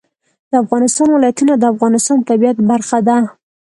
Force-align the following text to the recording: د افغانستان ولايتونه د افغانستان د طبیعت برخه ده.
د 0.49 0.53
افغانستان 0.63 1.07
ولايتونه 1.11 1.53
د 1.57 1.63
افغانستان 1.73 2.17
د 2.19 2.23
طبیعت 2.29 2.57
برخه 2.69 2.97
ده. 3.07 3.17